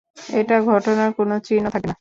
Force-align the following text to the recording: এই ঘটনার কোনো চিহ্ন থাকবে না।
এই 0.31 0.43
ঘটনার 0.69 1.09
কোনো 1.17 1.35
চিহ্ন 1.47 1.65
থাকবে 1.65 1.79
না। 1.79 1.89